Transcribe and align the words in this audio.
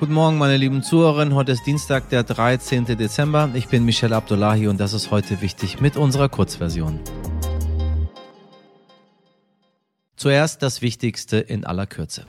Guten 0.00 0.12
Morgen, 0.12 0.38
meine 0.38 0.56
lieben 0.56 0.84
Zuhörerinnen. 0.84 1.34
Heute 1.34 1.50
ist 1.50 1.66
Dienstag, 1.66 2.08
der 2.08 2.22
13. 2.22 2.84
Dezember. 2.84 3.50
Ich 3.54 3.66
bin 3.66 3.84
Michel 3.84 4.12
Abdullahi 4.12 4.68
und 4.68 4.78
das 4.78 4.92
ist 4.92 5.10
heute 5.10 5.40
wichtig 5.40 5.80
mit 5.80 5.96
unserer 5.96 6.28
Kurzversion. 6.28 7.00
Zuerst 10.14 10.62
das 10.62 10.82
Wichtigste 10.82 11.38
in 11.38 11.64
aller 11.64 11.86
Kürze. 11.86 12.26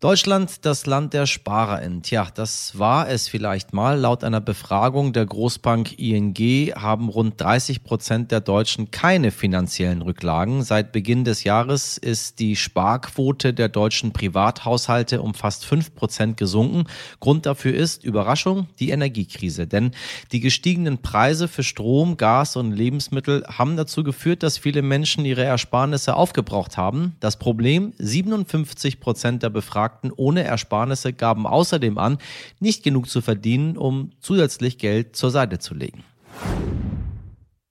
Deutschland, 0.00 0.64
das 0.64 0.86
Land 0.86 1.12
der 1.12 1.26
SparerInnen. 1.26 2.02
Tja, 2.02 2.28
das 2.32 2.78
war 2.78 3.08
es 3.08 3.26
vielleicht 3.26 3.72
mal. 3.72 3.98
Laut 3.98 4.22
einer 4.22 4.40
Befragung 4.40 5.12
der 5.12 5.26
Großbank 5.26 5.98
ING 5.98 6.36
haben 6.76 7.08
rund 7.08 7.40
30 7.40 7.82
Prozent 7.82 8.30
der 8.30 8.40
Deutschen 8.40 8.92
keine 8.92 9.32
finanziellen 9.32 10.00
Rücklagen. 10.02 10.62
Seit 10.62 10.92
Beginn 10.92 11.24
des 11.24 11.42
Jahres 11.42 11.98
ist 11.98 12.38
die 12.38 12.54
Sparquote 12.54 13.52
der 13.52 13.68
deutschen 13.68 14.12
Privathaushalte 14.12 15.20
um 15.20 15.34
fast 15.34 15.64
fünf 15.64 15.92
Prozent 15.96 16.36
gesunken. 16.36 16.84
Grund 17.18 17.44
dafür 17.44 17.74
ist, 17.74 18.04
Überraschung, 18.04 18.68
die 18.78 18.90
Energiekrise. 18.90 19.66
Denn 19.66 19.90
die 20.30 20.38
gestiegenen 20.38 20.98
Preise 20.98 21.48
für 21.48 21.64
Strom, 21.64 22.16
Gas 22.16 22.54
und 22.54 22.70
Lebensmittel 22.70 23.44
haben 23.48 23.76
dazu 23.76 24.04
geführt, 24.04 24.44
dass 24.44 24.58
viele 24.58 24.82
Menschen 24.82 25.24
ihre 25.24 25.42
Ersparnisse 25.42 26.14
aufgebraucht 26.14 26.76
haben. 26.76 27.16
Das 27.18 27.36
Problem, 27.36 27.94
57 27.98 29.00
Prozent 29.00 29.42
der 29.42 29.50
Befragten 29.50 29.87
Befragten 29.88 30.12
ohne 30.14 30.44
Ersparnisse 30.44 31.12
gaben 31.12 31.46
außerdem 31.46 31.96
an, 31.98 32.18
nicht 32.60 32.82
genug 32.82 33.08
zu 33.08 33.22
verdienen, 33.22 33.76
um 33.76 34.10
zusätzlich 34.20 34.76
Geld 34.78 35.16
zur 35.16 35.30
Seite 35.30 35.58
zu 35.58 35.74
legen. 35.74 36.04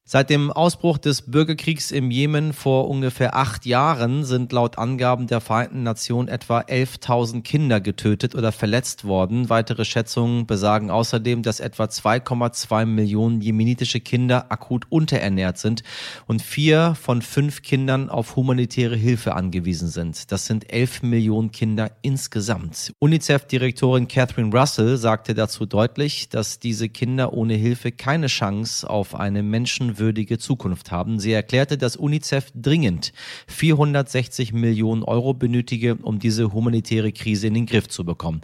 Seit 0.09 0.29
dem 0.29 0.53
Ausbruch 0.53 0.97
des 0.99 1.23
Bürgerkriegs 1.23 1.91
im 1.91 2.11
Jemen 2.11 2.53
vor 2.53 2.87
ungefähr 2.87 3.35
acht 3.35 3.65
Jahren 3.65 4.23
sind 4.23 4.53
laut 4.53 4.77
Angaben 4.77 5.27
der 5.27 5.41
Vereinten 5.41 5.83
Nationen 5.83 6.29
etwa 6.29 6.61
11.000 6.61 7.41
Kinder 7.41 7.81
getötet 7.81 8.33
oder 8.33 8.53
verletzt 8.53 9.03
worden. 9.03 9.49
Weitere 9.49 9.83
Schätzungen 9.83 10.47
besagen 10.47 10.91
außerdem, 10.91 11.43
dass 11.43 11.59
etwa 11.59 11.83
2,2 11.83 12.85
Millionen 12.85 13.41
jemenitische 13.41 13.99
Kinder 13.99 14.49
akut 14.49 14.85
unterernährt 14.89 15.57
sind 15.57 15.83
und 16.25 16.41
vier 16.41 16.95
von 16.95 17.21
fünf 17.21 17.61
Kindern 17.61 18.09
auf 18.09 18.37
humanitäre 18.37 18.95
Hilfe 18.95 19.35
angewiesen 19.35 19.89
sind. 19.89 20.31
Das 20.31 20.45
sind 20.45 20.71
11 20.71 21.03
Millionen 21.03 21.51
Kinder 21.51 21.91
insgesamt. 22.01 22.93
UNICEF-Direktorin 22.99 24.07
Catherine 24.07 24.57
Russell 24.57 24.95
sagte 24.95 25.33
dazu 25.33 25.65
deutlich, 25.65 26.29
dass 26.29 26.59
diese 26.59 26.87
Kinder 26.87 27.33
ohne 27.33 27.55
Hilfe 27.55 27.91
keine 27.91 28.27
Chance 28.27 28.89
auf 28.89 29.13
eine 29.13 29.43
Menschen 29.43 29.96
menschenwürdige 29.97 30.37
Zukunft 30.37 30.91
haben. 30.91 31.19
Sie 31.19 31.31
erklärte, 31.31 31.77
dass 31.77 31.95
UNICEF 31.95 32.51
dringend 32.55 33.11
460 33.47 34.53
Millionen 34.53 35.03
Euro 35.03 35.33
benötige, 35.33 35.95
um 35.95 36.19
diese 36.19 36.53
humanitäre 36.53 37.11
Krise 37.11 37.47
in 37.47 37.53
den 37.53 37.65
Griff 37.65 37.87
zu 37.87 38.03
bekommen. 38.05 38.41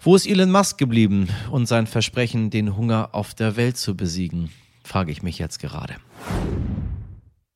Wo 0.00 0.16
ist 0.16 0.26
Elon 0.26 0.50
Musk 0.50 0.78
geblieben 0.78 1.28
und 1.50 1.66
sein 1.66 1.86
Versprechen, 1.86 2.50
den 2.50 2.76
Hunger 2.76 3.10
auf 3.12 3.34
der 3.34 3.56
Welt 3.56 3.76
zu 3.76 3.94
besiegen? 3.94 4.50
Frage 4.82 5.12
ich 5.12 5.22
mich 5.22 5.38
jetzt 5.38 5.58
gerade. 5.58 5.96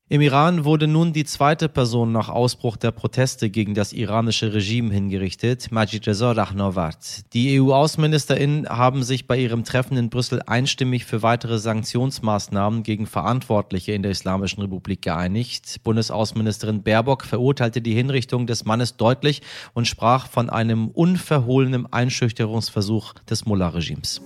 Im 0.07 0.21
Iran 0.21 0.65
wurde 0.65 0.85
nun 0.85 1.13
die 1.13 1.25
zweite 1.25 1.67
Person 1.67 2.11
nach 2.11 2.29
Ausbruch 2.29 2.77
der 2.77 2.91
Proteste 2.91 3.49
gegen 3.49 3.73
das 3.73 3.91
iranische 3.91 4.53
Regime 4.53 4.93
hingerichtet, 4.93 5.71
Majid 5.71 6.05
Reza 6.05 6.31
Rahnavard. 6.31 7.33
Die 7.33 7.59
EU-AußenministerInnen 7.59 8.69
haben 8.69 9.01
sich 9.01 9.25
bei 9.25 9.39
ihrem 9.39 9.63
Treffen 9.63 9.97
in 9.97 10.11
Brüssel 10.11 10.43
einstimmig 10.45 11.05
für 11.05 11.23
weitere 11.23 11.57
Sanktionsmaßnahmen 11.57 12.83
gegen 12.83 13.07
Verantwortliche 13.07 13.93
in 13.93 14.03
der 14.03 14.11
Islamischen 14.11 14.61
Republik 14.61 15.01
geeinigt. 15.01 15.83
Bundesaußenministerin 15.83 16.83
Baerbock 16.83 17.25
verurteilte 17.25 17.81
die 17.81 17.95
Hinrichtung 17.95 18.45
des 18.45 18.63
Mannes 18.63 18.97
deutlich 18.97 19.41
und 19.73 19.87
sprach 19.87 20.27
von 20.27 20.51
einem 20.51 20.89
unverhohlenen 20.89 21.91
Einschüchterungsversuch 21.91 23.13
des 23.27 23.47
Mullah-Regimes. 23.47 24.21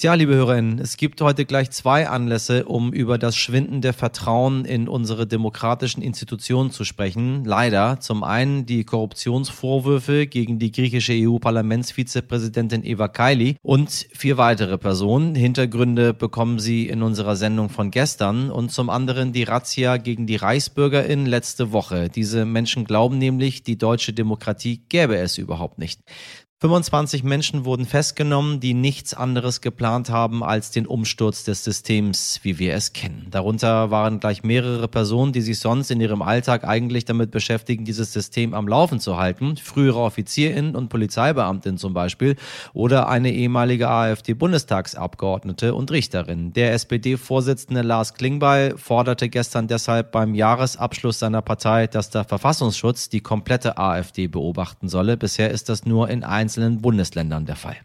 Tja, 0.00 0.14
liebe 0.14 0.34
Hörerinnen, 0.34 0.78
es 0.78 0.96
gibt 0.96 1.20
heute 1.20 1.44
gleich 1.44 1.70
zwei 1.72 2.08
Anlässe, 2.08 2.64
um 2.64 2.90
über 2.90 3.18
das 3.18 3.36
schwindende 3.36 3.92
Vertrauen 3.92 4.64
in 4.64 4.88
unsere 4.88 5.26
demokratischen 5.26 6.00
Institutionen 6.00 6.70
zu 6.70 6.84
sprechen. 6.84 7.44
Leider 7.44 8.00
zum 8.00 8.24
einen 8.24 8.64
die 8.64 8.84
Korruptionsvorwürfe 8.84 10.26
gegen 10.26 10.58
die 10.58 10.72
griechische 10.72 11.12
EU-Parlamentsvizepräsidentin 11.12 12.82
Eva 12.82 13.08
Kaili 13.08 13.56
und 13.60 13.90
vier 14.14 14.38
weitere 14.38 14.78
Personen. 14.78 15.34
Hintergründe 15.34 16.14
bekommen 16.14 16.60
Sie 16.60 16.88
in 16.88 17.02
unserer 17.02 17.36
Sendung 17.36 17.68
von 17.68 17.90
gestern 17.90 18.50
und 18.50 18.72
zum 18.72 18.88
anderen 18.88 19.34
die 19.34 19.42
Razzia 19.42 19.98
gegen 19.98 20.26
die 20.26 20.36
Reichsbürgerin 20.36 21.26
letzte 21.26 21.72
Woche. 21.72 22.08
Diese 22.08 22.46
Menschen 22.46 22.86
glauben 22.86 23.18
nämlich, 23.18 23.64
die 23.64 23.76
deutsche 23.76 24.14
Demokratie 24.14 24.82
gäbe 24.88 25.18
es 25.18 25.36
überhaupt 25.36 25.78
nicht. 25.78 26.00
25 26.62 27.22
Menschen 27.24 27.64
wurden 27.64 27.86
festgenommen, 27.86 28.60
die 28.60 28.74
nichts 28.74 29.14
anderes 29.14 29.62
geplant 29.62 30.10
haben 30.10 30.44
als 30.44 30.70
den 30.70 30.86
Umsturz 30.86 31.42
des 31.42 31.64
Systems, 31.64 32.38
wie 32.42 32.58
wir 32.58 32.74
es 32.74 32.92
kennen. 32.92 33.28
Darunter 33.30 33.90
waren 33.90 34.20
gleich 34.20 34.42
mehrere 34.42 34.86
Personen, 34.86 35.32
die 35.32 35.40
sich 35.40 35.58
sonst 35.58 35.90
in 35.90 36.02
ihrem 36.02 36.20
Alltag 36.20 36.64
eigentlich 36.64 37.06
damit 37.06 37.30
beschäftigen, 37.30 37.86
dieses 37.86 38.12
System 38.12 38.52
am 38.52 38.68
Laufen 38.68 39.00
zu 39.00 39.16
halten. 39.16 39.56
Frühere 39.56 40.00
Offizierinnen 40.00 40.76
und 40.76 40.90
Polizeibeamtinnen 40.90 41.78
zum 41.78 41.94
Beispiel 41.94 42.36
oder 42.74 43.08
eine 43.08 43.32
ehemalige 43.32 43.88
AfD-Bundestagsabgeordnete 43.88 45.74
und 45.74 45.90
Richterin. 45.90 46.52
Der 46.52 46.74
SPD-Vorsitzende 46.74 47.80
Lars 47.80 48.12
Klingbeil 48.12 48.76
forderte 48.76 49.30
gestern 49.30 49.66
deshalb 49.66 50.12
beim 50.12 50.34
Jahresabschluss 50.34 51.20
seiner 51.20 51.40
Partei, 51.40 51.86
dass 51.86 52.10
der 52.10 52.24
Verfassungsschutz 52.24 53.08
die 53.08 53.22
komplette 53.22 53.78
AfD 53.78 54.26
beobachten 54.26 54.90
solle. 54.90 55.16
Bisher 55.16 55.50
ist 55.50 55.70
das 55.70 55.86
nur 55.86 56.10
in 56.10 56.22
einzelnen 56.50 56.80
Bundesländern 56.82 57.46
der 57.46 57.54
Fall. 57.54 57.76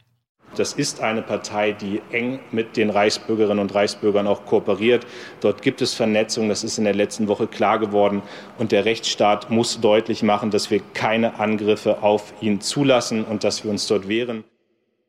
Das 0.55 0.73
ist 0.73 1.01
eine 1.01 1.21
Partei, 1.21 1.73
die 1.73 2.01
eng 2.11 2.39
mit 2.51 2.77
den 2.77 2.89
Reichsbürgerinnen 2.89 3.59
und 3.59 3.75
Reichsbürgern 3.75 4.25
auch 4.25 4.45
kooperiert. 4.45 5.05
Dort 5.41 5.61
gibt 5.61 5.81
es 5.81 5.93
Vernetzung, 5.93 6.47
das 6.47 6.63
ist 6.63 6.77
in 6.77 6.85
der 6.85 6.95
letzten 6.95 7.27
Woche 7.27 7.45
klar 7.45 7.77
geworden. 7.77 8.23
Und 8.57 8.71
der 8.71 8.85
Rechtsstaat 8.85 9.51
muss 9.51 9.81
deutlich 9.81 10.23
machen, 10.23 10.51
dass 10.51 10.71
wir 10.71 10.81
keine 10.93 11.39
Angriffe 11.39 12.01
auf 12.01 12.33
ihn 12.41 12.61
zulassen 12.61 13.25
und 13.25 13.43
dass 13.43 13.65
wir 13.65 13.71
uns 13.71 13.85
dort 13.85 14.07
wehren. 14.07 14.45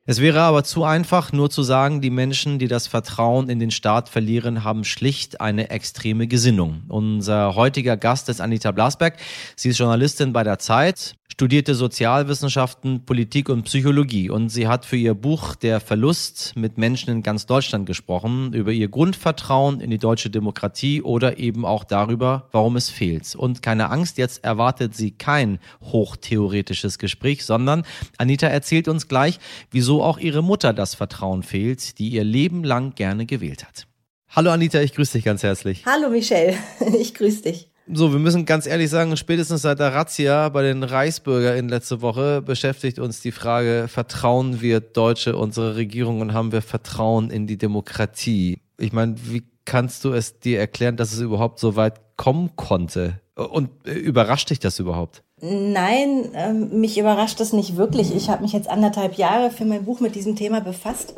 Es 0.09 0.21
wäre 0.21 0.43
aber 0.43 0.63
zu 0.63 0.85
einfach, 0.85 1.33
nur 1.33 1.51
zu 1.51 1.65
sagen, 1.65 2.01
die 2.01 2.11
Menschen, 2.11 2.61
die 2.61 2.69
das 2.69 2.87
Vertrauen 2.87 3.49
in 3.49 3.59
den 3.59 3.73
Staat 3.73 4.09
verlieren, 4.09 4.63
haben 4.63 4.85
schlicht 4.85 5.41
eine 5.41 5.71
extreme 5.71 6.29
Gesinnung. 6.29 6.83
Unser 6.87 7.57
heutiger 7.57 7.97
Gast 7.97 8.29
ist 8.29 8.41
Anita 8.41 8.71
Blasberg. 8.71 9.17
Sie 9.57 9.71
ist 9.71 9.79
Journalistin 9.79 10.33
bei 10.33 10.45
der 10.45 10.61
Zeit, 10.61 11.17
studierte 11.37 11.75
Sozialwissenschaften, 11.75 13.05
Politik 13.05 13.51
und 13.51 13.65
Psychologie 13.65 14.31
und 14.31 14.49
sie 14.49 14.69
hat 14.69 14.87
für 14.87 14.97
ihr 14.97 15.13
Buch 15.13 15.55
Der 15.55 15.81
Verlust 15.81 16.55
mit 16.57 16.79
Menschen 16.79 17.11
in 17.11 17.23
ganz 17.23 17.45
Deutschland 17.45 17.85
gesprochen, 17.85 18.55
über 18.55 18.73
ihr 18.73 18.89
Grundvertrauen 18.89 19.81
in 19.81 19.91
die 19.91 19.99
deutsche 19.99 20.31
Demokratie 20.31 21.03
oder 21.03 21.37
eben 21.37 21.67
auch 21.67 21.85
darüber, 21.85 22.49
warum 22.53 22.77
es 22.77 22.89
fehlt. 22.89 23.35
Und 23.35 23.63
keine 23.63 23.91
Angst, 23.91 24.17
jetzt 24.17 24.45
erwartet 24.45 24.95
sie 24.95 25.11
kein 25.11 25.59
hochtheoretisches 25.83 26.99
Gespräch, 26.99 27.45
sondern 27.45 27.83
Anita 28.17 28.47
erzählt 28.47 28.89
uns 28.89 29.07
gleich, 29.07 29.39
wieso 29.71 29.96
auch 30.03 30.19
ihre 30.19 30.43
Mutter 30.43 30.73
das 30.73 30.95
Vertrauen 30.95 31.43
fehlt, 31.43 31.99
die 31.99 32.11
ihr 32.11 32.25
Leben 32.25 32.65
lang 32.65 32.95
gerne 32.95 33.27
gewählt 33.27 33.65
hat. 33.65 33.87
Hallo 34.29 34.51
Anita, 34.51 34.81
ich 34.81 34.95
grüße 34.95 35.19
dich 35.19 35.25
ganz 35.25 35.43
herzlich. 35.43 35.85
Hallo 35.87 36.11
Michelle, 36.11 36.57
ich 36.99 37.15
grüße 37.15 37.43
dich. 37.43 37.71
So, 37.93 38.13
wir 38.13 38.19
müssen 38.19 38.47
ganz 38.47 38.67
ehrlich 38.67 38.91
sagen, 38.91 39.17
spätestens 39.17 39.63
seit 39.63 39.79
der 39.79 39.95
Razzia 39.95 40.49
bei 40.49 40.63
den 40.63 40.83
ReichsbürgerInnen 40.83 41.69
letzte 41.69 42.03
Woche 42.03 42.43
beschäftigt 42.43 42.99
uns 42.99 43.21
die 43.21 43.31
Frage, 43.31 43.87
vertrauen 43.87 44.61
wir 44.61 44.81
Deutsche 44.81 45.37
unsere 45.37 45.77
Regierung 45.77 46.21
und 46.21 46.35
haben 46.35 46.51
wir 46.51 46.63
Vertrauen 46.63 47.31
in 47.31 47.47
die 47.47 47.59
Demokratie? 47.59 48.59
Ich 48.77 48.93
meine, 48.93 49.15
wie 49.23 49.45
kannst 49.65 50.05
du 50.05 50.13
es 50.13 50.41
dir 50.41 50.59
erklären, 50.59 50.97
dass 50.97 51.13
es 51.13 51.21
überhaupt 51.21 51.61
so 51.61 51.77
weit 51.77 52.01
kommen 52.17 52.57
konnte? 52.57 53.21
Und 53.37 53.71
äh, 53.87 53.93
überrascht 53.93 54.51
dich 54.51 54.59
das 54.59 54.81
überhaupt? 54.81 55.23
Nein, 55.41 56.31
ähm, 56.35 56.81
mich 56.81 56.99
überrascht 56.99 57.41
das 57.41 57.53
nicht 57.53 57.77
wirklich. 57.77 58.15
Ich 58.15 58.31
habe 58.31 58.43
mich 58.43 58.53
jetzt 58.53 58.69
anderthalb 58.69 59.15
Jahre 59.15 59.51
für 59.51 59.67
mein 59.67 59.85
Buch 59.85 60.01
mit 60.01 60.15
diesem 60.15 60.35
Thema 60.35 60.61
befasst 60.61 61.15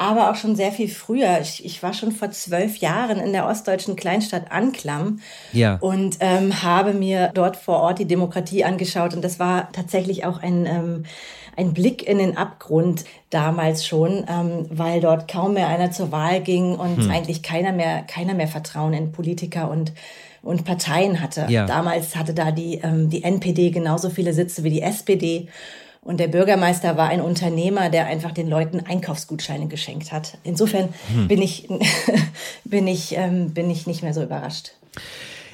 aber 0.00 0.30
auch 0.30 0.34
schon 0.34 0.56
sehr 0.56 0.72
viel 0.72 0.88
früher. 0.88 1.40
Ich, 1.42 1.62
ich 1.62 1.82
war 1.82 1.92
schon 1.92 2.10
vor 2.10 2.30
zwölf 2.30 2.78
Jahren 2.78 3.18
in 3.18 3.34
der 3.34 3.46
ostdeutschen 3.46 3.96
Kleinstadt 3.96 4.50
Anklam 4.50 5.20
ja. 5.52 5.76
und 5.78 6.16
ähm, 6.20 6.62
habe 6.62 6.94
mir 6.94 7.30
dort 7.34 7.58
vor 7.58 7.80
Ort 7.80 7.98
die 7.98 8.06
Demokratie 8.06 8.64
angeschaut. 8.64 9.12
Und 9.12 9.22
das 9.22 9.38
war 9.38 9.70
tatsächlich 9.72 10.24
auch 10.24 10.42
ein, 10.42 10.64
ähm, 10.64 11.04
ein 11.54 11.74
Blick 11.74 12.02
in 12.08 12.16
den 12.16 12.38
Abgrund 12.38 13.04
damals 13.28 13.86
schon, 13.86 14.24
ähm, 14.26 14.68
weil 14.70 15.02
dort 15.02 15.30
kaum 15.30 15.52
mehr 15.52 15.68
einer 15.68 15.90
zur 15.90 16.10
Wahl 16.10 16.40
ging 16.40 16.76
und 16.76 16.96
hm. 16.96 17.10
eigentlich 17.10 17.42
keiner 17.42 17.72
mehr, 17.72 18.00
keiner 18.04 18.32
mehr 18.32 18.48
Vertrauen 18.48 18.94
in 18.94 19.12
Politiker 19.12 19.70
und 19.70 19.92
und 20.42 20.64
Parteien 20.64 21.20
hatte. 21.20 21.46
Ja. 21.48 21.66
Damals 21.66 22.16
hatte 22.16 22.34
da 22.34 22.50
die, 22.50 22.80
ähm, 22.82 23.10
die 23.10 23.22
NPD 23.22 23.70
genauso 23.70 24.10
viele 24.10 24.32
Sitze 24.32 24.64
wie 24.64 24.70
die 24.70 24.82
SPD. 24.82 25.48
Und 26.02 26.18
der 26.18 26.28
Bürgermeister 26.28 26.96
war 26.96 27.10
ein 27.10 27.20
Unternehmer, 27.20 27.90
der 27.90 28.06
einfach 28.06 28.32
den 28.32 28.48
Leuten 28.48 28.80
Einkaufsgutscheine 28.80 29.68
geschenkt 29.68 30.12
hat. 30.12 30.38
Insofern 30.44 30.88
hm. 31.12 31.28
bin 31.28 31.42
ich, 31.42 31.68
bin 32.64 32.86
ich, 32.86 33.16
ähm, 33.16 33.52
bin 33.52 33.68
ich 33.68 33.86
nicht 33.86 34.02
mehr 34.02 34.14
so 34.14 34.22
überrascht. 34.22 34.72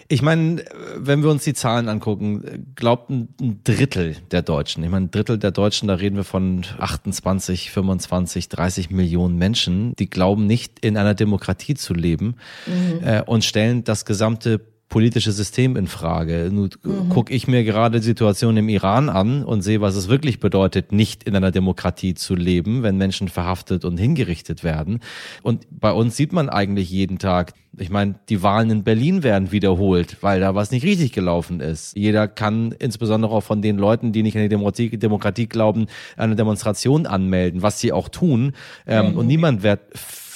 Ich 0.09 0.23
meine, 0.23 0.65
wenn 0.97 1.25
wir 1.25 1.31
uns 1.31 1.43
die 1.43 1.55
Zahlen 1.55 1.89
angucken, 1.89 2.73
glaubt 2.77 3.11
ein 3.11 3.29
Drittel 3.65 4.17
der 4.31 4.43
Deutschen, 4.43 4.85
ich 4.85 4.91
meine, 4.91 5.07
ein 5.07 5.11
Drittel 5.11 5.37
der 5.37 5.51
Deutschen, 5.51 5.89
da 5.89 5.95
reden 5.95 6.15
wir 6.15 6.23
von 6.23 6.65
28, 6.79 7.73
25, 7.73 8.49
30 8.49 8.91
Millionen 8.91 9.37
Menschen, 9.37 9.95
die 9.97 10.09
glauben 10.09 10.47
nicht 10.47 10.85
in 10.85 10.97
einer 10.97 11.15
Demokratie 11.15 11.75
zu 11.75 11.93
leben 11.93 12.37
mhm. 12.67 13.05
äh, 13.05 13.23
und 13.23 13.45
stellen 13.45 13.83
das 13.83 14.05
gesamte 14.05 14.61
politische 14.97 15.33
System 15.33 15.77
in 15.77 15.89
Frage. 15.89 16.49
Nun 16.51 16.71
mhm. 16.83 17.11
gucke 17.11 17.35
ich 17.35 17.47
mir 17.47 17.65
gerade 17.65 18.01
die 18.01 18.07
Situation 18.07 18.57
im 18.57 18.71
Iran 18.71 19.11
an 19.11 19.45
und 19.45 19.61
sehe, 19.61 19.83
was 19.83 19.95
es 19.95 20.09
wirklich 20.09 20.41
bedeutet, 20.41 20.91
nicht 20.91 21.25
in 21.25 21.37
einer 21.37 21.51
Demokratie 21.51 22.15
zu 22.15 22.35
leben, 22.35 22.83
wenn 22.83 22.97
Menschen 22.97 23.29
verhaftet 23.29 23.85
und 23.85 23.99
hingerichtet 23.99 24.65
werden. 24.65 25.01
Und 25.43 25.67
bei 25.71 25.93
uns 25.93 26.17
sieht 26.17 26.33
man 26.33 26.49
eigentlich 26.49 26.91
jeden 26.91 27.19
Tag, 27.19 27.53
ich 27.77 27.91
meine, 27.91 28.15
die 28.31 28.43
Wahlen 28.43 28.71
in 28.71 28.85
Berlin 28.85 29.23
werden 29.23 29.53
wiederholt, 29.53 30.17
weil 30.23 30.41
da 30.41 30.55
was 30.55 30.71
nicht 30.71 30.85
richtig 30.85 31.13
gelaufen 31.13 31.61
ist. 31.61 31.95
Jeder 31.95 32.27
kann 32.27 32.73
insbesondere 32.79 33.35
auch 33.35 33.43
von 33.43 33.61
den 33.61 33.77
Leuten, 33.77 34.13
die 34.13 34.23
nicht 34.23 34.35
an 34.35 34.45
die 34.45 34.49
Demokratie, 34.49 34.97
Demokratie 34.97 35.47
glauben, 35.47 35.89
eine 36.17 36.37
Demonstration 36.37 37.05
anmelden, 37.05 37.61
was 37.61 37.81
sie 37.81 37.93
auch 37.93 38.09
tun. 38.09 38.53
Ähm, 38.87 39.11
mhm. 39.11 39.19
Und 39.19 39.27
niemand 39.27 39.63
wird 39.63 39.81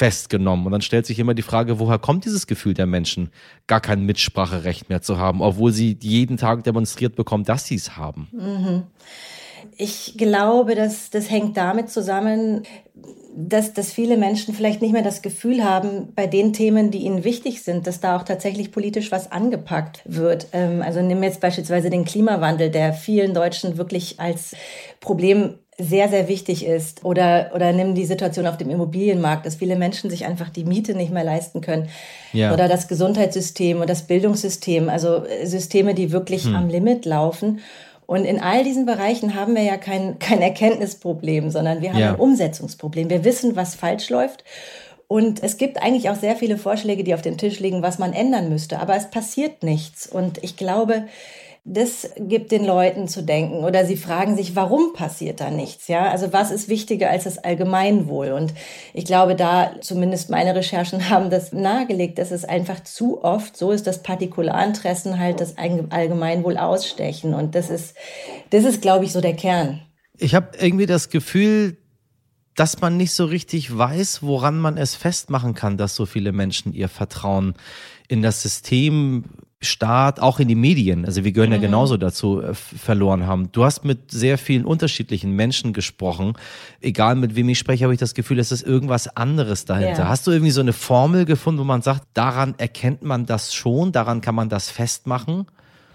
festgenommen. 0.01 0.65
Und 0.65 0.73
dann 0.73 0.81
stellt 0.81 1.05
sich 1.05 1.19
immer 1.19 1.35
die 1.35 1.43
Frage, 1.43 1.79
woher 1.79 1.99
kommt 1.99 2.25
dieses 2.25 2.47
Gefühl 2.47 2.73
der 2.73 2.87
Menschen, 2.87 3.29
gar 3.67 3.81
kein 3.81 4.07
Mitspracherecht 4.51 4.89
mehr 4.89 5.03
zu 5.03 5.19
haben, 5.19 5.41
obwohl 5.41 5.73
sie 5.73 5.97
jeden 6.01 6.37
Tag 6.37 6.65
demonstriert 6.65 7.17
bekommen, 7.17 7.45
dass 7.45 7.67
sie 7.67 7.77
es 7.77 7.97
haben? 7.97 8.29
Mhm. 8.33 8.83
Ich 9.77 10.15
glaube, 10.17 10.75
dass 10.75 11.11
das 11.11 11.31
hängt 11.31 11.57
damit 11.57 11.91
zusammen, 11.91 12.63
dass, 13.35 13.73
dass 13.73 13.93
viele 13.93 14.17
Menschen 14.17 14.55
vielleicht 14.55 14.83
nicht 14.83 14.93
mehr 14.93 15.03
das 15.03 15.23
Gefühl 15.23 15.65
haben, 15.65 16.13
bei 16.15 16.27
den 16.27 16.53
Themen, 16.53 16.91
die 16.91 16.99
ihnen 16.99 17.25
wichtig 17.25 17.63
sind, 17.63 17.87
dass 17.87 18.01
da 18.01 18.17
auch 18.17 18.25
tatsächlich 18.25 18.73
politisch 18.73 19.13
was 19.13 19.31
angepackt 19.31 20.03
wird. 20.05 20.49
Ähm, 20.53 20.83
also 20.83 21.01
nimm 21.01 21.23
jetzt 21.23 21.41
beispielsweise 21.41 21.91
den 21.91 22.05
Klimawandel, 22.05 22.71
der 22.71 22.93
vielen 22.93 23.33
Deutschen 23.33 23.79
wirklich 23.79 24.19
als 24.19 24.55
Problem 25.01 25.55
sehr, 25.81 26.09
sehr 26.09 26.29
wichtig 26.29 26.65
ist. 26.65 27.05
Oder, 27.05 27.51
oder 27.55 27.73
nimm 27.73 27.95
die 27.95 28.05
Situation 28.05 28.47
auf 28.47 28.57
dem 28.57 28.71
Immobilienmarkt, 28.71 29.47
dass 29.47 29.57
viele 29.57 29.77
Menschen 29.77 30.11
sich 30.11 30.27
einfach 30.27 30.49
die 30.51 30.65
Miete 30.65 30.95
nicht 30.95 31.13
mehr 31.13 31.25
leisten 31.25 31.61
können. 31.61 31.89
Ja. 32.33 32.53
Oder 32.53 32.69
das 32.69 32.89
Gesundheitssystem 32.89 33.81
und 33.81 33.91
das 33.91 34.03
Bildungssystem, 34.03 34.89
also 34.89 35.25
Systeme, 35.45 35.95
die 35.95 36.13
wirklich 36.13 36.45
hm. 36.45 36.55
am 36.55 36.69
Limit 36.69 37.05
laufen. 37.05 37.61
Und 38.07 38.25
in 38.25 38.41
all 38.41 38.65
diesen 38.65 38.87
Bereichen 38.87 39.35
haben 39.35 39.55
wir 39.55 39.63
ja 39.63 39.77
kein, 39.77 40.19
kein 40.19 40.43
Erkenntnisproblem, 40.43 41.51
sondern 41.51 41.81
wir 41.81 41.93
haben 41.93 42.01
ja. 42.01 42.15
ein 42.15 42.21
Umsetzungsproblem. 42.21 43.09
Wir 43.09 43.25
wissen, 43.25 43.55
was 43.55 43.77
falsch 43.77 44.11
läuft. 44.11 44.45
Und 45.07 45.43
es 45.43 45.57
gibt 45.57 45.83
eigentlich 45.83 46.09
auch 46.11 46.17
sehr 46.17 46.37
viele 46.37 46.57
Vorschläge, 46.57 47.03
die 47.03 47.15
auf 47.15 47.23
dem 47.23 47.37
Tisch 47.37 47.59
liegen, 47.59 47.83
was 47.83 47.99
man 47.99 48.13
ändern 48.13 48.49
müsste. 48.49 48.79
Aber 48.81 48.97
es 48.97 49.11
passiert 49.11 49.63
nichts. 49.63 50.07
Und 50.07 50.43
ich 50.43 50.57
glaube, 50.57 51.07
das 51.65 52.11
gibt 52.17 52.53
den 52.53 52.65
Leuten 52.65 53.07
zu 53.07 53.23
denken 53.23 53.65
oder 53.65 53.85
sie 53.85 53.97
fragen 53.97 54.37
sich, 54.37 54.57
warum 54.57 54.93
passiert 54.95 55.41
da 55.41 55.51
nichts? 55.51 55.89
Ja, 55.89 56.11
also 56.11 56.33
was 56.33 56.51
ist 56.51 56.69
wichtiger 56.69 57.11
als 57.11 57.25
das 57.25 57.39
Allgemeinwohl? 57.39 58.33
Und 58.33 58.55
ich 58.95 59.05
glaube, 59.05 59.37
da 59.37 59.73
zumindest 59.81 60.31
meine 60.31 60.55
Recherchen 60.55 61.11
haben 61.11 61.31
das 61.31 61.53
nahegelegt, 61.53 62.19
dass 62.19 62.31
es 62.31 62.45
einfach 62.45 62.83
zu 62.83 63.23
oft 63.23 63.57
so 63.57 63.73
ist, 63.73 63.87
dass 63.87 64.03
Partikularinteressen 64.03 65.19
halt 65.19 65.41
das 65.41 65.57
Allgemeinwohl 65.59 66.57
ausstechen. 66.57 67.35
Und 67.35 67.55
das 67.55 67.69
ist, 67.69 67.95
das 68.51 68.65
ist, 68.65 68.81
glaube 68.81 69.05
ich, 69.05 69.13
so 69.13 69.21
der 69.21 69.35
Kern. 69.35 69.83
Ich 70.17 70.35
habe 70.35 70.51
irgendwie 70.59 70.87
das 70.87 71.09
Gefühl, 71.09 71.77
dass 72.61 72.83
man 72.83 72.99
nicht 72.99 73.13
so 73.13 73.25
richtig 73.25 73.75
weiß, 73.75 74.23
woran 74.23 74.59
man 74.61 74.77
es 74.77 74.95
festmachen 74.95 75.55
kann, 75.55 75.79
dass 75.79 75.97
so 75.97 76.05
viele 76.05 76.31
Menschen 76.31 76.75
ihr 76.75 76.91
Vertrauen 76.91 77.55
in 78.07 78.21
das 78.21 78.43
System 78.43 79.25
Staat, 79.63 80.21
auch 80.21 80.41
in 80.41 80.49
die 80.49 80.55
Medien, 80.55 81.07
also 81.07 81.25
wir 81.25 81.33
gehören 81.33 81.51
mhm. 81.51 81.57
ja 81.57 81.61
genauso 81.61 81.97
dazu, 81.97 82.43
äh, 82.43 82.53
verloren 82.55 83.27
haben. 83.27 83.51
Du 83.53 83.65
hast 83.65 83.85
mit 83.85 84.11
sehr 84.11 84.37
vielen 84.37 84.67
unterschiedlichen 84.67 85.33
Menschen 85.33 85.73
gesprochen. 85.73 86.35
Egal 86.83 87.15
mit 87.15 87.35
wem 87.35 87.49
ich 87.49 87.59
spreche, 87.59 87.85
habe 87.85 87.95
ich 87.95 88.01
das 88.01 88.13
Gefühl, 88.13 88.39
es 88.39 88.53
ist 88.53 88.63
irgendwas 88.63 89.17
anderes 89.17 89.65
dahinter. 89.65 90.03
Ja. 90.03 90.09
Hast 90.09 90.27
du 90.27 90.31
irgendwie 90.31 90.51
so 90.51 90.61
eine 90.61 90.75
Formel 90.75 91.25
gefunden, 91.25 91.61
wo 91.61 91.65
man 91.65 91.81
sagt, 91.81 92.05
daran 92.13 92.55
erkennt 92.59 93.03
man 93.03 93.25
das 93.25 93.55
schon, 93.55 93.93
daran 93.93 94.21
kann 94.21 94.35
man 94.35 94.51
das 94.51 94.71
festmachen? 94.71 95.47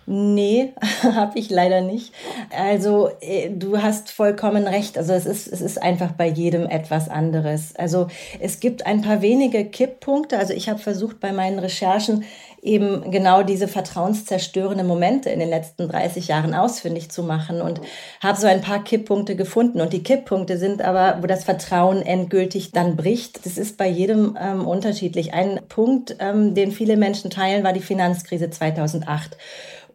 Nee, 0.08 0.74
habe 1.04 1.40
ich 1.40 1.50
leider 1.50 1.82
nicht. 1.82 2.14
Also 2.56 3.10
äh, 3.22 3.50
du 3.50 3.82
hast 3.82 4.12
vollkommen 4.12 4.68
recht. 4.68 5.00
Also 5.00 5.14
es 5.14 5.26
ist, 5.26 5.48
es 5.48 5.62
ist 5.62 5.82
einfach 5.82 6.12
bei 6.12 6.28
jedem 6.28 6.68
etwas 6.68 7.10
anderes. 7.10 7.76
Also 7.76 8.08
es 8.40 8.60
gibt 8.60 8.86
ein 8.86 9.02
paar 9.02 9.24
wenige 9.24 9.66
Kipppunkte. 9.66 10.38
Also 10.38 10.54
ich 10.54 10.70
habe 10.70 10.80
versucht 10.80 11.20
bei 11.20 11.32
meinen 11.32 11.58
Recherchen 11.58 12.24
eben 12.62 13.10
genau 13.10 13.44
diese 13.44 13.68
vertrauenszerstörenden 13.68 14.88
Momente 14.88 15.30
in 15.30 15.40
den 15.40 15.50
letzten 15.50 15.88
30 15.88 16.28
Jahren 16.28 16.54
ausfindig 16.54 17.10
zu 17.10 17.24
machen 17.24 17.62
und 17.62 17.82
habe 18.22 18.40
so 18.40 18.48
ein 18.48 18.62
paar 18.62 18.84
Kipppunkte 18.84 19.36
gefunden. 19.36 19.82
Und 19.82 19.92
die 19.92 20.04
Kipppunkte 20.04 20.58
sind 20.58 20.84
aber, 20.84 21.18
wo 21.22 21.28
das 21.28 21.44
Vertrauen 21.44 22.04
endgültig 22.04 22.72
dann 22.72 22.96
bricht. 22.96 23.46
Das 23.46 23.58
ist 23.58 23.78
bei 23.78 23.88
jedem 23.88 24.38
ähm, 24.40 24.68
unterschiedlich. 24.68 25.34
Ein 25.34 25.62
Punkt, 25.68 26.18
ähm, 26.20 26.54
den 26.54 26.72
viele 26.72 26.96
Menschen 26.96 27.32
teilen, 27.32 27.64
war 27.64 27.74
die 27.74 27.80
Finanzkrise 27.80 28.52
2008 28.52 29.38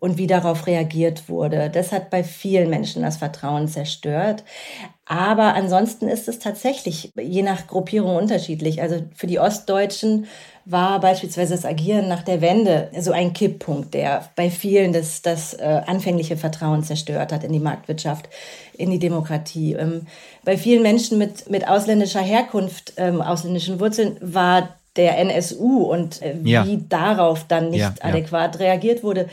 und 0.01 0.17
wie 0.19 0.27
darauf 0.27 0.67
reagiert 0.67 1.29
wurde. 1.29 1.71
Das 1.71 1.93
hat 1.93 2.11
bei 2.11 2.25
vielen 2.25 2.71
Menschen 2.71 3.03
das 3.03 3.19
Vertrauen 3.19 3.69
zerstört. 3.69 4.43
Aber 5.05 5.55
ansonsten 5.55 6.09
ist 6.09 6.29
es 6.29 6.39
tatsächlich 6.39 7.13
je 7.21 7.43
nach 7.43 7.67
Gruppierung 7.67 8.17
unterschiedlich. 8.17 8.81
Also 8.81 9.03
für 9.15 9.27
die 9.27 9.39
Ostdeutschen 9.39 10.27
war 10.65 11.01
beispielsweise 11.01 11.55
das 11.55 11.65
Agieren 11.65 12.09
nach 12.09 12.23
der 12.23 12.41
Wende 12.41 12.91
so 12.99 13.13
ein 13.13 13.33
Kipppunkt, 13.33 13.93
der 13.93 14.29
bei 14.37 14.51
vielen 14.51 14.93
das, 14.93 15.21
das 15.21 15.55
äh, 15.55 15.83
anfängliche 15.87 16.37
Vertrauen 16.37 16.83
zerstört 16.83 17.33
hat 17.33 17.45
in 17.45 17.53
die 17.53 17.61
Marktwirtschaft, 17.61 18.29
in 18.79 18.91
die 18.91 18.99
Demokratie. 18.99 19.75
Ähm, 19.75 20.07
bei 20.45 20.57
vielen 20.57 20.83
Menschen 20.83 21.19
mit, 21.19 21.51
mit 21.51 21.69
ausländischer 21.69 22.21
Herkunft, 22.21 22.95
ähm, 22.97 23.21
ausländischen 23.21 23.81
Wurzeln 23.81 24.17
war 24.21 24.77
der 24.97 25.19
NSU 25.19 25.83
und 25.83 26.23
äh, 26.23 26.37
wie 26.41 26.51
ja. 26.53 26.67
darauf 26.89 27.45
dann 27.47 27.71
nicht 27.71 27.81
ja, 27.81 27.95
adäquat 28.01 28.55
ja. 28.55 28.61
reagiert 28.61 29.03
wurde. 29.03 29.29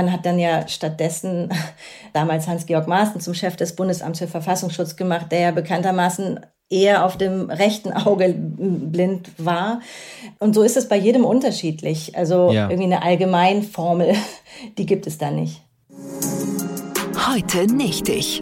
Man 0.00 0.12
hat 0.12 0.24
dann 0.24 0.38
ja 0.38 0.66
stattdessen 0.66 1.50
damals 2.14 2.48
Hans-Georg 2.48 2.88
Maaßen 2.88 3.20
zum 3.20 3.34
Chef 3.34 3.56
des 3.56 3.76
Bundesamts 3.76 4.18
für 4.18 4.28
Verfassungsschutz 4.28 4.96
gemacht, 4.96 5.26
der 5.30 5.40
ja 5.40 5.50
bekanntermaßen 5.50 6.40
eher 6.70 7.04
auf 7.04 7.18
dem 7.18 7.50
rechten 7.50 7.92
Auge 7.92 8.34
blind 8.34 9.30
war. 9.36 9.80
Und 10.38 10.54
so 10.54 10.62
ist 10.62 10.78
es 10.78 10.88
bei 10.88 10.96
jedem 10.96 11.26
unterschiedlich. 11.26 12.16
Also 12.16 12.50
ja. 12.50 12.70
irgendwie 12.70 12.94
eine 12.94 13.02
Allgemeinformel, 13.02 14.14
die 14.78 14.86
gibt 14.86 15.06
es 15.06 15.18
da 15.18 15.30
nicht. 15.30 15.60
Heute 17.28 17.66
nicht 17.66 18.08
ich. 18.08 18.40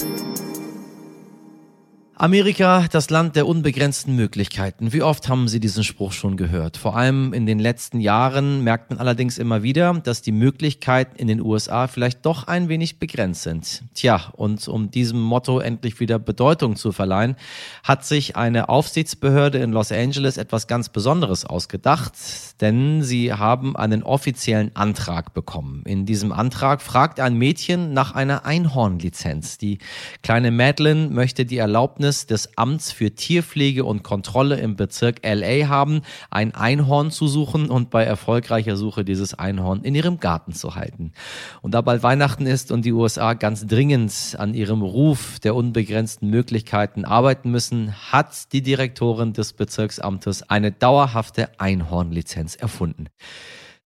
Amerika, 2.21 2.85
das 2.91 3.11
Land 3.11 3.37
der 3.37 3.47
unbegrenzten 3.47 4.17
Möglichkeiten. 4.17 4.93
Wie 4.93 5.03
oft 5.03 5.29
haben 5.29 5.47
Sie 5.47 5.61
diesen 5.61 5.85
Spruch 5.85 6.11
schon 6.11 6.37
gehört? 6.37 6.77
Vor 6.77 6.97
allem 6.97 7.33
in 7.33 7.47
den 7.47 7.61
letzten 7.61 8.01
Jahren 8.01 8.65
merkt 8.65 8.91
man 8.91 8.99
allerdings 8.99 9.39
immer 9.39 9.63
wieder, 9.63 9.95
dass 9.95 10.21
die 10.21 10.33
Möglichkeiten 10.33 11.15
in 11.15 11.29
den 11.29 11.41
USA 11.41 11.87
vielleicht 11.87 12.27
doch 12.27 12.49
ein 12.49 12.69
wenig 12.69 12.99
begrenzt 12.99 13.45
sind. 13.45 13.85
Tja, 13.95 14.33
und 14.33 14.67
um 14.67 14.91
diesem 14.91 15.21
Motto 15.21 15.61
endlich 15.61 16.01
wieder 16.01 16.19
Bedeutung 16.19 16.75
zu 16.75 16.91
verleihen, 16.91 17.37
hat 17.85 18.05
sich 18.05 18.35
eine 18.35 18.69
Aufsichtsbehörde 18.69 19.59
in 19.59 19.71
Los 19.71 19.93
Angeles 19.93 20.39
etwas 20.39 20.67
ganz 20.67 20.89
Besonderes 20.89 21.45
ausgedacht, 21.45 22.15
denn 22.61 23.05
sie 23.05 23.33
haben 23.33 23.77
einen 23.77 24.03
offiziellen 24.03 24.75
Antrag 24.75 25.35
bekommen. 25.35 25.85
In 25.87 26.05
diesem 26.05 26.33
Antrag 26.33 26.83
fragt 26.83 27.21
ein 27.21 27.37
Mädchen 27.37 27.93
nach 27.93 28.17
einer 28.17 28.45
Einhornlizenz. 28.45 29.57
Die 29.59 29.79
kleine 30.25 30.51
Madeline 30.51 31.11
möchte 31.11 31.47
die 31.47 31.59
Erlaubnis 31.59 32.08
Erlaubnis 32.09 32.27
des 32.27 32.57
Amts 32.57 32.91
für 32.91 33.11
Tierpflege 33.11 33.85
und 33.85 34.03
Kontrolle 34.03 34.59
im 34.59 34.77
Bezirk 34.77 35.21
LA 35.23 35.69
haben, 35.69 36.01
ein 36.31 36.55
Einhorn 36.55 37.11
zu 37.11 37.29
suchen 37.29 37.69
und 37.69 37.91
bei 37.91 38.03
erfolgreicher 38.03 38.79
Suche 38.79 39.05
dieses 39.05 39.35
Einhorn 39.35 39.83
in 39.83 39.95
ihrem 39.95 40.19
Garten 40.19 40.55
zu 40.55 40.75
halten. 40.75 41.13
Und 41.61 41.75
da 41.75 41.83
bald 41.83 42.03
Weihnachten 42.03 42.47
ist 42.47 42.73
und 42.73 42.87
die 42.87 42.93
USA 42.93 43.35
ganz 43.35 43.67
dringend 43.67 44.37
an 44.39 44.55
ihrem 44.55 44.81
Ruf 44.81 45.39
der 45.41 45.55
unbegrenzten 45.55 46.31
Möglichkeiten 46.31 47.05
arbeiten 47.05 47.51
müssen, 47.51 47.93
hat 48.11 48.53
die 48.55 48.63
Direktorin 48.63 49.35
des 49.35 49.53
Bezirksamtes 49.53 50.49
eine 50.49 50.73
dauerhafte 50.73 51.61
Einhornlizenz 51.61 52.57
erfunden. 52.57 53.09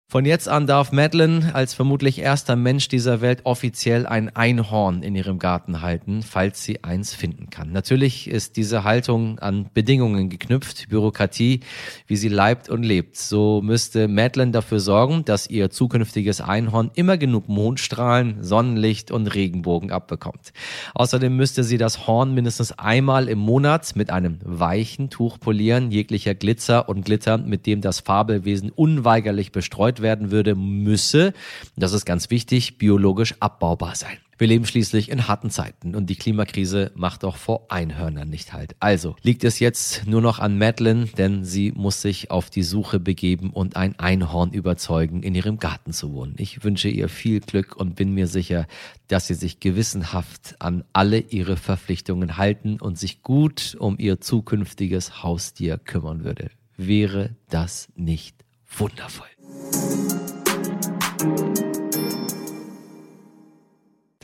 Von 0.09 0.25
jetzt 0.25 0.49
an 0.49 0.69
darf 0.69 0.93
Madeline 0.93 1.53
als 1.53 1.75
vermutlich 1.75 2.21
erster 2.21 2.55
Mensch 2.55 2.87
dieser 2.87 3.21
Welt 3.23 3.41
offiziell 3.43 4.07
ein 4.07 4.35
Einhorn 4.37 5.03
in 5.03 5.17
ihrem 5.17 5.41
Garten 5.41 5.83
halten, 5.83 6.23
falls 6.23 6.63
sie 6.63 6.85
eins 6.85 7.13
finden 7.13 7.51
kann. 7.51 7.73
Natürlich 7.73 8.31
ist 8.31 8.57
diese 8.57 8.85
Haltung 8.85 9.41
an 9.41 9.69
Bedingungen 9.75 10.29
geknüpft, 10.29 10.91
Bürokratie, 10.91 11.59
wie 12.07 12.15
sie 12.15 12.29
leibt 12.29 12.69
und 12.69 12.85
lebt. 12.85 13.17
So 13.17 13.61
müsste 13.63 14.07
Madeline 14.07 14.53
dafür 14.53 14.79
sorgen, 14.79 15.25
dass 15.25 15.51
ihr 15.51 15.71
zukünftiges 15.71 16.41
Einhorn 16.41 16.93
immer 16.95 17.19
genug 17.19 17.49
Mondstrahlen, 17.49 18.45
Sonnenlicht 18.45 19.11
und 19.11 19.27
Regenbogen 19.27 19.91
abbekommt. 19.91 20.53
Außerdem 20.95 21.35
müsste 21.35 21.65
sie 21.65 21.79
das 21.79 22.07
Horn 22.07 22.33
mindestens 22.33 22.71
einmal 22.79 23.29
im 23.29 23.41
Monat 23.41 23.97
mit 23.97 24.11
einem 24.11 24.39
weichen 24.45 25.11
Tuch 25.11 25.41
polieren, 25.41 25.91
jeglicher 25.91 26.37
Glitzer 26.37 26.89
und 26.89 27.05
Glitter, 27.05 27.39
mit 27.39 27.67
dem 27.67 27.81
das 27.81 27.99
Fabelwesen 27.99 28.71
unweigerlich 28.71 29.51
bestreut 29.51 29.96
verstreut 29.97 30.03
werden 30.03 30.31
würde, 30.31 30.55
müsse, 30.55 31.33
das 31.77 31.93
ist 31.93 32.05
ganz 32.05 32.31
wichtig, 32.31 32.79
biologisch 32.79 33.35
abbaubar 33.41 33.95
sein. 33.95 34.19
Wir 34.39 34.49
leben 34.49 34.67
schließlich 34.67 35.11
in 35.11 35.29
harten 35.29 35.49
Zeiten 35.49 35.95
und 35.95 36.11
die 36.11 36.17
Klimakrise 36.17 36.93
macht 36.95 37.25
auch 37.25 37.37
vor 37.37 37.71
Einhörnern 37.71 38.29
nicht 38.29 38.53
halt. 38.53 38.77
Also 38.81 39.17
liegt 39.23 39.45
es 39.45 39.61
jetzt 39.61 40.07
nur 40.07 40.21
noch 40.21 40.41
an 40.41 40.59
Madeline, 40.59 41.07
denn 41.07 41.43
sie 41.43 41.73
muss 41.73 42.03
sich 42.03 42.31
auf 42.31 42.51
die 42.51 42.63
Suche 42.63 43.01
begeben 43.01 43.49
und 43.49 43.77
ein 43.77 43.99
Einhorn 43.99 44.53
überzeugen, 44.53 45.23
in 45.23 45.35
ihrem 45.35 45.57
Garten 45.57 45.95
zu 45.95 46.13
wohnen. 46.13 46.35
Ich 46.37 46.65
wünsche 46.65 46.91
ihr 46.91 47.09
viel 47.09 47.41
Glück 47.41 47.77
und 47.77 47.97
bin 47.97 48.13
mir 48.13 48.27
sicher, 48.27 48.67
dass 49.09 49.27
sie 49.27 49.35
sich 49.35 49.59
gewissenhaft 49.59 50.57
an 50.59 50.85
alle 50.93 51.19
ihre 51.19 51.57
Verpflichtungen 51.57 52.37
halten 52.37 52.79
und 52.79 52.99
sich 52.99 53.23
gut 53.23 53.75
um 53.81 53.97
ihr 53.99 54.21
zukünftiges 54.21 55.23
Haustier 55.23 55.79
kümmern 55.79 56.25
würde. 56.25 56.51
Wäre 56.77 57.37
das 57.49 57.89
nicht 57.97 58.45
wundervoll? 58.79 59.36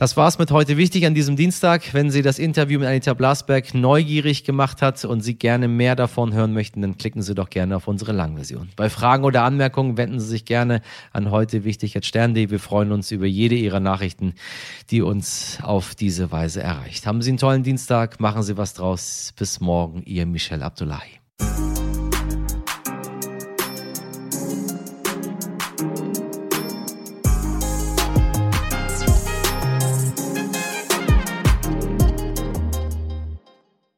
Das 0.03 0.17
war's 0.17 0.37
mit 0.37 0.51
heute 0.51 0.75
wichtig 0.75 1.05
an 1.05 1.13
diesem 1.13 1.37
Dienstag. 1.37 1.93
Wenn 1.93 2.11
Sie 2.11 2.21
das 2.21 2.37
Interview 2.37 2.77
mit 2.77 2.89
Anita 2.89 3.13
Blasberg 3.13 3.73
neugierig 3.73 4.43
gemacht 4.43 4.81
hat 4.81 5.05
und 5.05 5.21
Sie 5.21 5.35
gerne 5.35 5.69
mehr 5.69 5.95
davon 5.95 6.33
hören 6.33 6.51
möchten, 6.51 6.81
dann 6.81 6.97
klicken 6.97 7.21
Sie 7.21 7.33
doch 7.33 7.49
gerne 7.49 7.77
auf 7.77 7.87
unsere 7.87 8.11
Langversion. 8.11 8.67
Bei 8.75 8.89
Fragen 8.89 9.23
oder 9.23 9.43
Anmerkungen 9.43 9.95
wenden 9.95 10.19
Sie 10.19 10.27
sich 10.27 10.43
gerne 10.43 10.81
an 11.13 11.31
heute 11.31 11.63
wichtig 11.63 11.95
at 11.95 12.05
stern.de. 12.05 12.49
Wir 12.49 12.59
freuen 12.59 12.91
uns 12.91 13.11
über 13.11 13.27
jede 13.27 13.55
Ihrer 13.55 13.79
Nachrichten, 13.79 14.33
die 14.91 15.01
uns 15.01 15.59
auf 15.61 15.95
diese 15.95 16.33
Weise 16.33 16.61
erreicht. 16.61 17.07
Haben 17.07 17.21
Sie 17.21 17.29
einen 17.29 17.37
tollen 17.37 17.63
Dienstag, 17.63 18.19
machen 18.19 18.43
Sie 18.43 18.57
was 18.57 18.73
draus. 18.73 19.33
Bis 19.37 19.61
morgen, 19.61 20.03
Ihr 20.03 20.25
Michel 20.25 20.63
Abdullahi. 20.63 21.22